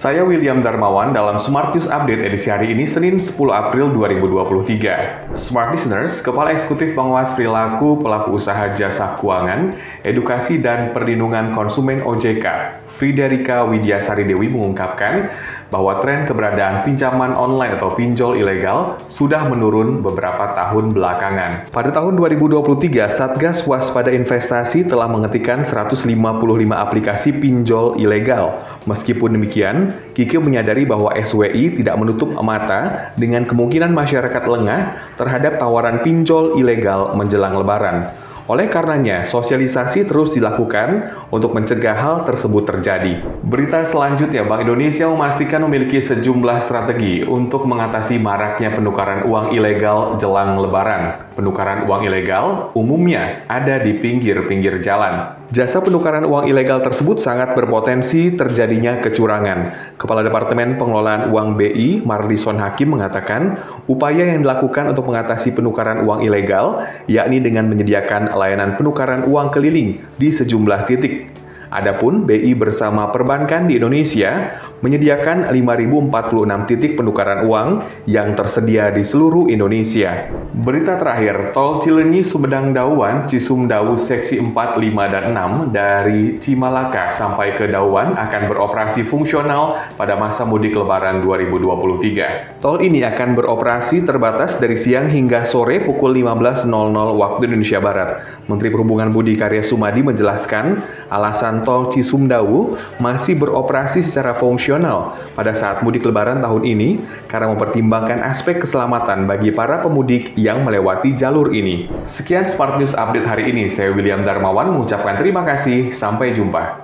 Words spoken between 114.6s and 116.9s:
mengucapkan terima kasih. Sampai jumpa.